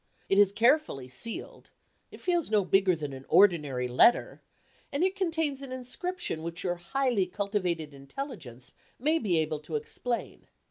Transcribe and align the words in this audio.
It 0.29 0.39
is 0.39 0.51
carefully 0.51 1.09
sealed 1.09 1.69
it 2.09 2.19
feels 2.21 2.49
no 2.49 2.65
bigger 2.65 2.95
than 2.95 3.13
an 3.13 3.23
ordinary 3.29 3.87
letter 3.87 4.41
and 4.91 5.03
it 5.03 5.15
contains 5.15 5.61
an 5.61 5.71
inscription 5.71 6.41
which 6.41 6.63
your 6.63 6.73
highly 6.73 7.27
cultivated 7.27 7.93
intelligence 7.93 8.71
may 8.97 9.19
be 9.19 9.37
able 9.37 9.59
to 9.59 9.75
explain. 9.75 10.47